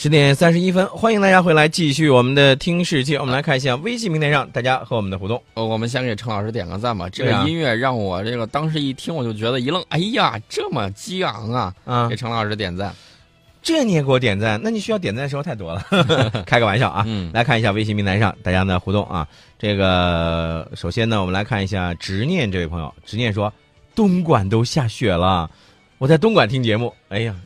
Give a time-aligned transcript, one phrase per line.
[0.00, 3.18] 十点三十一分，欢迎大家回来继续我们的听世界。
[3.18, 5.42] 我们来看一下微信平台上大家和我们的互动。
[5.52, 7.06] 呃，我们先给陈老师点个赞吧。
[7.10, 11.74] 这个音乐让我这个当时一听我就觉得一愣，哎呀，这么激昂啊！
[11.84, 12.94] 啊给，陈老师点赞。
[13.60, 14.58] 这你也给我点赞？
[14.64, 15.84] 那你需要点赞的时候太多了，
[16.46, 17.04] 开个玩笑啊。
[17.06, 19.28] 嗯来看一下微信平台上大家的互动啊。
[19.58, 23.52] 这个首先呢，我们来看一下执念这位朋友，执念说
[23.94, 25.50] 东莞都下雪了，
[25.98, 26.90] 我在东莞听节目。
[27.10, 27.36] 哎呀，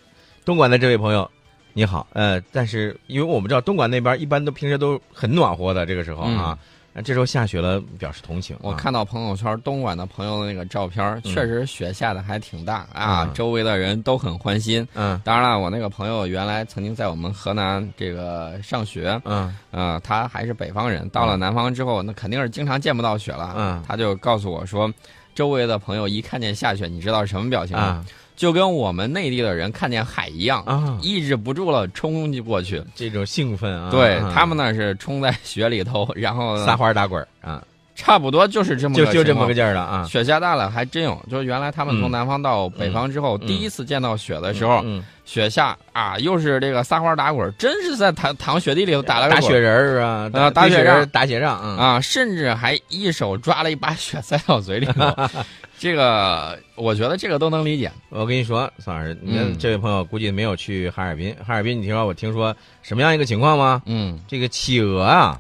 [0.44, 1.28] 东莞的这位朋友
[1.76, 6.56] 你好，呃，但是因为我们知道东莞那边一般都平时都很暖和的，这个时候啊，
[6.92, 8.60] 那这时候下雪了，表示同情啊。
[8.62, 13.34] 我看到朋友圈东莞的朋友的那个照片，确实雪下的还挺大啊，嗯。
[13.34, 14.86] 周围的人都很欢心。
[14.94, 15.20] 嗯。
[15.24, 19.52] 当然了，我那个朋友原来曾经在我们河南这个上学，嗯。
[19.72, 23.52] 呃，他还是北方人，到了南方之后，那肯定是经常见不到雪了。
[23.56, 23.82] 嗯。
[23.84, 24.88] 他就告诉我说，
[25.34, 27.82] 周围的朋友一看见下雪，你知道是什么表情吗？
[27.82, 28.06] 啊
[28.36, 32.82] 就跟我们内地的人看见海一样，啊，抑制不住了，冲过去。
[32.94, 37.62] 这种兴奋啊，对啊他们那是冲在雪里头，然后撒欢打滚儿啊，
[37.94, 40.04] 差不多就是这么就就这么个劲儿了啊。
[40.04, 51.84] 雪下大了还真有，就是原来他们从嗯南方到北方之后，嗯第一次见到雪的时候，嗯，雪下啊，又是这个撒欢打滚，真是在躺躺雪地里头打了个雪人儿啊，啊打雪人打雪仗啊。
[51.84, 55.14] 啊，甚至还一手抓了一把雪塞到嘴里头。
[55.84, 57.92] 这个我觉得这个都能理解。
[58.08, 61.36] 我跟你说，宋老师，你看嗯这位朋友估计没有去哈尔滨。
[61.46, 63.82] 哈尔滨，你听说我听说什么样一个情况吗？
[63.84, 65.38] 嗯，这个企鹅啊，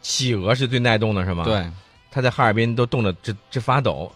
[0.00, 1.62] 企鹅是最耐冻的，是吗？，对，
[2.10, 4.10] 它在哈尔滨都冻得直直发抖。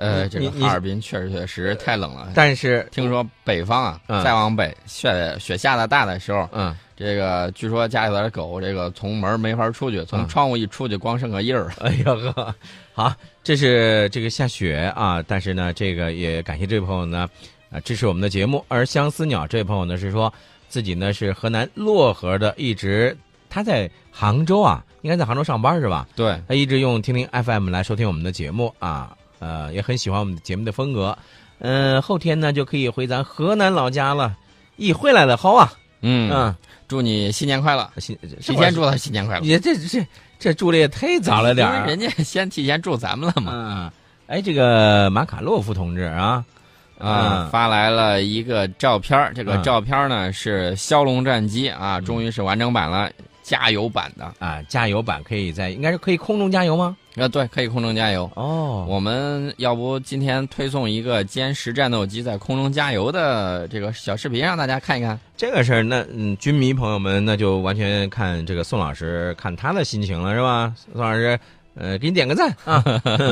[0.00, 2.32] 呃，这个哈尔滨确实确实太冷了。
[2.34, 11.72] 但是，听说北方啊，嗯再往北雪雪下的大的时候，嗯，这个据说家里头的狗这个从门没法出去，从嗯窗户一出去光剩个印儿了。
[11.80, 12.54] 哎呀呵，
[12.94, 17.28] 好，这是这个下雪啊，但是呢，这个也感谢这位朋友呢，
[17.70, 18.64] 啊支持我们的节目。
[18.68, 20.32] 而相思鸟这位朋友呢是说
[20.68, 23.14] 自己呢是河南漯河的，一直
[23.50, 26.08] 他在杭州啊，应该在杭州上班是吧？
[26.16, 31.18] 对，他一直用听听 FM 来收听我们的节目啊，呃，也很喜欢我们节目的风格。
[31.62, 34.34] 嗯、后天呢就可以回咱河南老家了，
[34.76, 35.70] 一回来了好啊，
[36.00, 36.54] 嗯，嗯，
[36.88, 39.40] 祝你新年快乐，新提前祝他新年快乐。
[39.42, 40.06] 你这这
[40.38, 43.52] 这祝的也太早了点儿啊因为人家先提前祝咱们了嘛。
[43.54, 43.90] 嗯，
[44.26, 46.42] 哎，这个马卡洛夫同志啊，
[46.98, 53.10] 啊，发来了一个照片儿这个嗯照片儿呢是骁龙战机啊，终于是完整版了，
[53.42, 54.32] 加油版的。
[54.38, 56.96] 啊，加油版可以在应该是可以空中加油吗？
[57.16, 58.30] 啊，对，可以空中加油。
[58.36, 65.18] 哦，我们要不今天推送一个歼十战斗机在空中加油的这个小视频，让大家看一看。
[65.36, 70.72] 这个事儿，那嗯，军迷朋友们那就完全看这个宋老师看他的心情了，是吧？
[70.92, 71.38] 宋老师，
[71.74, 72.82] 呃，给你点个赞啊。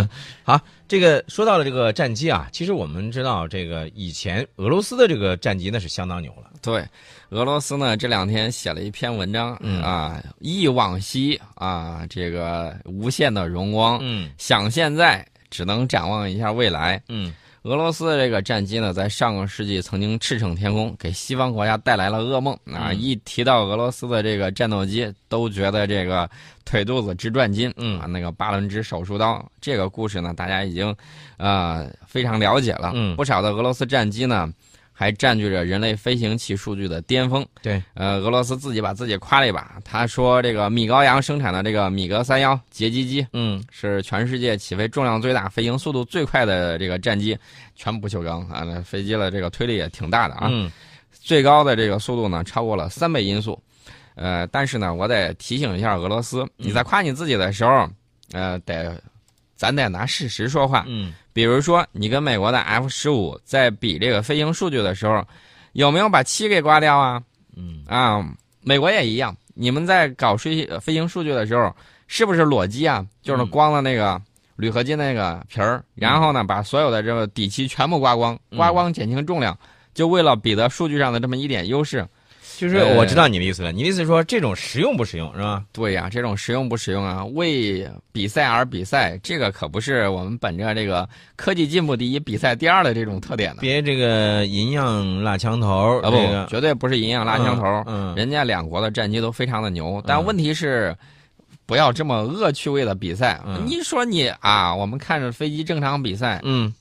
[0.44, 6.50] 好，这个说到了这个战机啊，其实我们知道，这个以前俄罗斯的这个战机那是相当牛了。
[6.62, 6.84] 对，
[7.31, 17.00] 俄罗斯呢这两天写了一篇文章、嗯啊，忆往昔啊，这个无限的荣光，嗯想现在只能展望一下未来。
[17.09, 17.32] 嗯
[17.63, 22.91] 俄罗斯的这个战机呢，在上个世纪曾经驰骋天空，给西方国家带来了噩梦啊！
[22.91, 26.29] 嗯一提到俄罗斯的这个战斗机，都觉得这个
[26.65, 27.73] 腿肚子直转筋。
[27.77, 30.95] 嗯啊，那个巴伦支手术刀这个故事呢，大家已经
[31.37, 32.93] 呃非常了解了。
[32.95, 34.49] 嗯不少的俄罗斯战机呢，
[34.99, 37.47] 还占据着人类飞行器数据的巅峰。
[37.63, 47.39] 对，呃，俄罗斯自己把自己夸了一把，他说这个米高扬生产的这个米格三幺截击机嗯是全世界起飞重量最大、飞行速度最快的这个战机，
[47.77, 50.69] 全不锈钢啊，那飞机的这个推力也挺大的啊，嗯
[51.13, 53.57] 最高的这个速度呢超过了三倍音速。
[54.17, 57.89] 呃，但是呢，我得提醒一下俄罗斯，你在夸你自己的时候，
[58.33, 59.01] 呃，得
[59.59, 60.85] 咱得拿事实说话。
[60.87, 65.25] 嗯比如说，你跟美国的 F 十五在比这个飞行数据的时候，
[65.73, 67.23] 有没有把七给刮掉啊？
[67.56, 68.25] 嗯啊，
[68.61, 71.75] 美国也一样，你们在搞飞飞行数据的时候，
[72.06, 73.05] 是不是裸机啊？
[73.23, 74.21] 就是嗯光了那个
[74.56, 79.56] 铝合金那个皮儿，然后呢，把所有的这个底漆全部刮光，嗯刮光减轻重量，
[79.94, 82.05] 就为了比得数据上的这么一点优势。
[82.58, 85.62] 就是我知道你的意思了，你的意思是说这种实用不实用是吧？
[85.72, 87.25] 对呀、这种实用不实用啊？
[87.26, 93.60] 为比赛而比赛，这个可不是我们本着这个科技进步第一、比赛第二的这种特点的。
[93.60, 97.62] 别这个银样拉枪头，啊不，这个绝对不是银样拉枪头。
[97.87, 100.96] 嗯，嗯人家两国的战机都非常的牛，但嗯问题是，
[101.64, 103.40] 不要这么恶趣味的比赛。
[103.46, 106.75] 嗯你说你啊，我们看着飞机正常比赛，嗯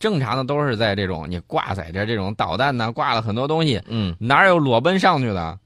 [0.00, 5.56] 正常的都是在这种你挂载着这种导弹呢，挂了很多东西，嗯，哪有裸奔上去的？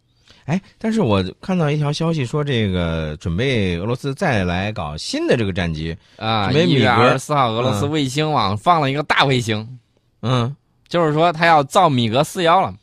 [0.46, 9.78] 哎，但是我看到一条消息说，这个准备俄罗斯再来搞新的这个战机，啊，准备米格一月二十四号，俄罗斯嗯卫星网放了一个大卫星，
[10.20, 10.54] 嗯
[10.86, 12.74] 就是说他要造米格四幺了。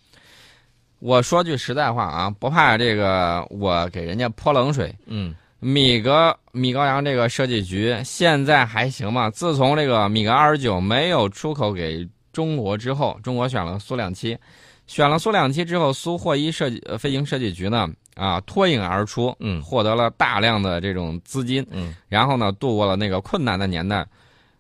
[1.00, 4.96] 我说句实在话啊，不怕这个我给人家泼冷水。
[5.06, 9.30] 嗯米格米高扬这个设计局现在还行吗？
[9.30, 14.36] 自从这个米格二十九没有出口给中国之后，中国选了苏两七，
[14.88, 24.06] 选了苏两七之后，苏霍伊设计呃飞行设计局呢啊脱颖而出，嗯获得了大量的这种资金，嗯然后呢度过了那个困难的年代。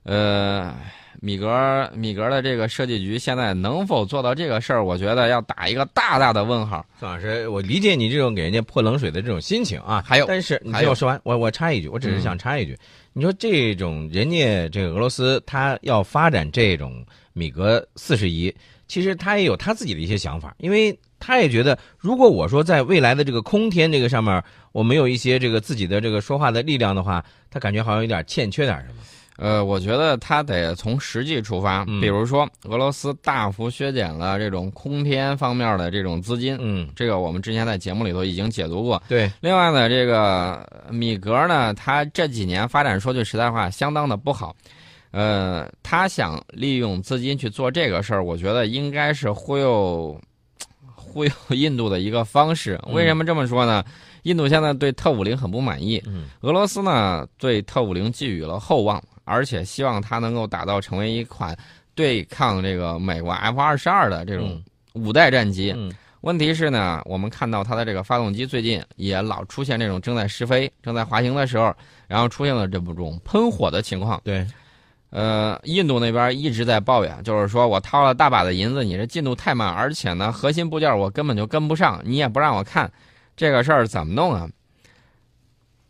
[0.04, 0.75] 呃，
[1.23, 4.83] 米格米格的这个设计局现在能否做到这个事儿？
[4.83, 6.83] 我觉得要打一个大大的问号。
[7.00, 10.03] 宋老师，我理解你这种给人家泼冷水的这种心情啊。
[10.03, 12.75] 还有但是你听我说完，我我插一句，我只是想插一句，
[13.13, 18.51] 你说这种人家这个俄罗斯，他要发展这种米格四十一，
[18.88, 29.03] 其实他也有他自己的一些想法，因为他也觉得，如果我说在未来的这个空天这个上面，我没有一些这个自己的这个说话的力量的话，他感觉好像有点欠缺点什么。
[29.38, 39.01] 呃，我觉得他得从实际出发，嗯比如说俄罗斯大幅削减了这种空天方面的这种资金，嗯，这个我们之前在节目里头已经解读过。
[39.07, 44.56] 对，另外呢，这个米格呢，他这几年发展说句实在话，相当的不好。
[45.12, 50.19] 呃，他想利用资金去做这个事儿，我觉得应该是忽悠
[50.95, 52.80] 忽悠印度的一个方式。
[52.88, 53.83] 嗯为什么这么说呢？
[54.24, 61.57] 印度现在对特五零很不满意，嗯俄罗斯呢对特五零寄予了厚望，而且希望它能够打造成为一款
[61.95, 64.62] 对抗这个美国 F 二十二的这种
[64.94, 65.73] 五代战机。
[65.75, 65.91] 嗯
[66.21, 71.73] 问题是呢，我们看到它的这个发动机最近也老出现这种正在试飞、正在滑行的时候，
[72.07, 74.21] 然后出现了这种喷火的情况。
[74.23, 74.45] 对，
[75.09, 82.91] 呃，印度那边一直在抱怨，就是说我掏了大把的银子，你这进度太慢，而且呢，核心部件我根本就跟不上，你也不让我看，
[83.35, 84.47] 这个事儿怎么弄啊？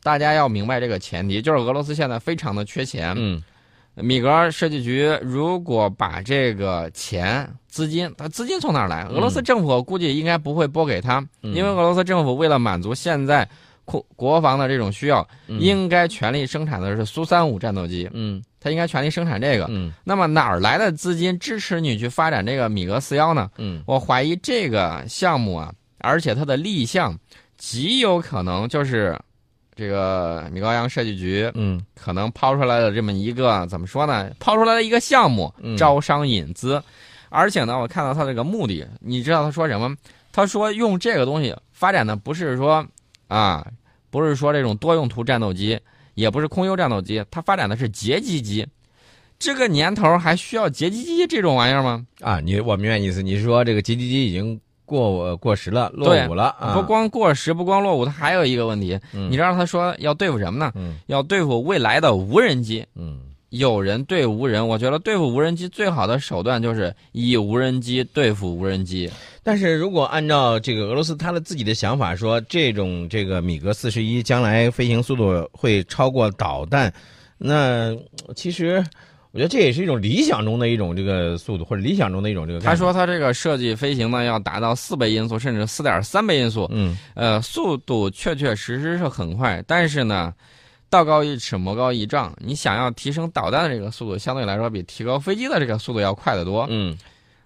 [0.03, 3.13] 大家要明白这个前提，就是俄罗斯现在非常的缺钱。
[3.17, 3.41] 嗯
[3.95, 9.03] 米格设计局如果把这个钱、资金，它资金从哪儿来？
[9.07, 13.47] 俄罗斯政府估计应该不会拨给他，嗯因为俄罗斯政府为了满足现在
[13.83, 19.65] 国国防的这种需要，嗯应该全力生产的是苏三五战斗机，嗯它应该全力生产这个。
[19.69, 23.51] 嗯那么哪儿来的资金支持你去发展这个米格四幺呢？
[23.57, 27.13] 嗯我怀疑这个项目啊，而且它的立项
[27.57, 29.19] 极有可能就是
[29.81, 34.29] 这个米高扬设计局嗯可能抛出来的这么一个怎么说呢？
[34.37, 36.79] 抛出来的一个项目嗯，招商引资，
[37.29, 39.95] 而且呢，我看到他这个目的，你知道他说什么？
[40.31, 42.85] 他说用这个东西发展的不是说
[43.27, 43.65] 啊，
[44.11, 45.79] 不是说这种多用途战斗机，
[46.13, 48.63] 也不是空优战斗机，它发展的是截击机。
[49.39, 52.05] 这个年头还需要截击机这种玩意儿吗？
[52.19, 54.61] 啊，你我明白意思，你是说这个截击机已经
[54.99, 56.73] 过过时了，落伍了啊？
[56.75, 60.71] 不光过时，不光落伍，它还有一个问题，嗯你知道他说要对付什么呢？
[60.75, 62.85] 嗯要对付未来的无人机。
[62.95, 69.11] 嗯有人对无人，我觉得对付无人机最好的手段就是以无人机对付无人机。
[69.43, 76.93] 但是如果按照这个俄罗斯他的自己的想法说，这种这个米格四十一将来飞行速度会超过导弹，
[77.37, 77.93] 那
[78.37, 78.81] 其实
[79.31, 82.59] 我觉得这也是一种理想中的一种这个速度，或者理想中的一种这个。
[82.59, 90.33] 他说他这个设计飞行呢要达到四倍音速，甚至四点三倍音速，嗯呃，速度确确实实是很快，但是呢。
[90.91, 92.35] 道高一尺，魔高一丈。
[92.39, 96.67] 你想要提升导弹的这个速度，相对来说比提高飞机的这个速度要快得多。
[96.69, 96.97] 嗯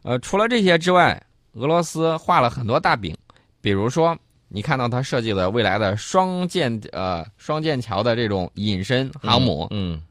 [0.01, 1.21] 呃，除了这些之外，
[1.53, 3.15] 俄罗斯画了很多大饼，
[3.61, 10.01] 比如说，你看到他设计的未来的双舰呃双舰桥的这种隐身航母，嗯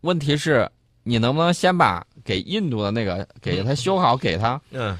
[0.00, 0.68] 问题是，
[1.06, 4.60] 你能不能先把给印度的那个给他修好，给他？
[4.72, 4.98] 嗯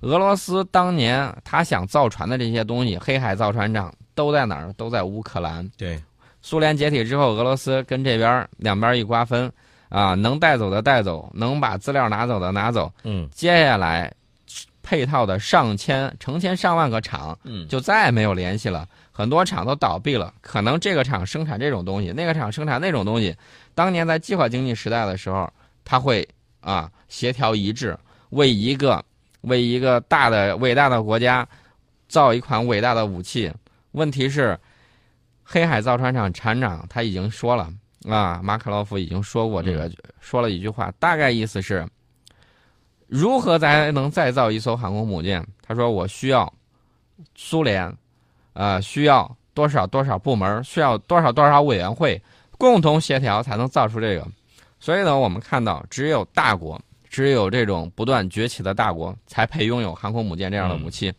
[0.00, 4.70] 俄罗斯当年他想造船的这些东西，黑海造船厂都在哪儿？
[4.74, 5.66] 都在乌克兰。
[5.78, 5.98] 对，
[6.42, 9.50] 苏联解体之后，俄罗斯跟这边两边一瓜分，
[9.88, 12.92] 啊，能带走的带走，能把资料拿走的拿走。
[13.04, 14.12] 嗯接下来
[14.82, 20.34] 配套的上千、成千上万个厂嗯就再也没有联系了，很多厂都倒闭了。
[20.40, 23.34] 可能这个厂生产这种东西，那个厂生产那种东西。
[23.72, 25.48] 当年在计划经济时代的时候，
[25.84, 26.28] 它会
[26.60, 27.96] 啊协调一致，
[28.30, 29.02] 为一个
[29.42, 31.46] 为一个大的伟大的国家
[32.08, 33.52] 造一款伟大的武器。
[33.92, 34.58] 问题是，
[35.44, 37.72] 黑海造船厂厂长他已经说了
[38.08, 41.86] 啊，马可洛夫已经说过这个，说了一句话，大概意思是。
[43.06, 45.46] 如何才能再造一艘航空母舰？
[45.62, 46.50] 他说：“我需要
[47.36, 47.94] 苏联，
[48.54, 52.20] 呃，需要多少多少部门，需要多少多少委员会
[52.56, 54.26] 共同协调，才能造出这个。
[54.80, 61.12] 所以呢，我们看到，只有大国，只有这种不断崛起的大国，才配拥有航空母舰这样的武器。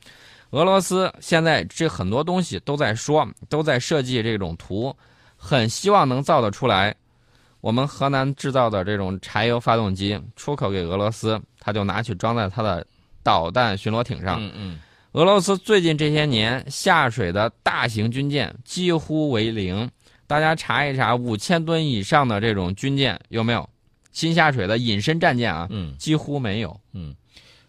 [0.51, 4.95] 俄罗斯现在这很多东西都在说，都在设计这种图，
[5.35, 6.95] 很希望能造得出来。”
[7.61, 12.85] 我们河南制造的这种柴油发动机出口给俄罗斯，他就拿去装在他的
[13.23, 14.37] 导弹巡逻艇上。
[14.39, 14.79] 嗯嗯
[15.15, 19.89] 俄罗斯最近这些年下水的大型军舰几乎为零，
[20.27, 23.69] 大家查一查五千吨以上的这种军舰有没有？
[24.11, 26.77] 新下水的隐身战舰啊，嗯几乎没有。
[26.91, 27.15] 嗯，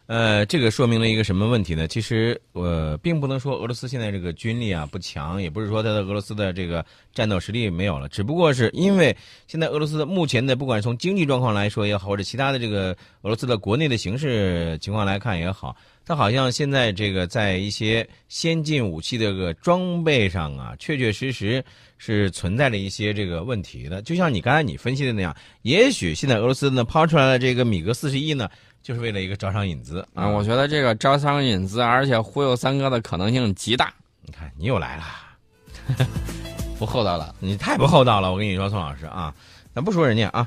[0.07, 1.89] 呃，这个说明了一个什么问题呢？
[1.89, 9.17] 其实，呃，并不能说俄罗斯现在这个军力啊不强，也不是说它的俄罗斯的这个战斗实力没有了，只不过是因为
[9.49, 21.65] 现在俄罗斯的目前的不管从经济状况来说也好，或者其他的这个俄罗斯的国内的形势情况来看也好，它好像现在这个在一些先进武器的个装备上啊，确确实实
[21.99, 24.01] 是存在着一些这个问题的。
[24.03, 28.49] 就像你刚才你分析的那样，也许现在俄罗斯呢抛出来的这个米格四十一呢。
[28.87, 30.29] 就是为了一个招商引资啊！
[30.29, 33.93] 我觉得这个招商引资，而且忽悠三哥的可能性极大。
[34.23, 35.05] 你看，你又来了，
[36.79, 38.31] 不厚道了，你太不厚道了！
[38.31, 39.35] 我跟你说，宋老师啊，
[39.75, 40.47] 咱不说人家啊。